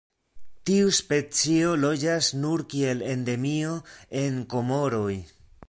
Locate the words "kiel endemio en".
2.73-4.41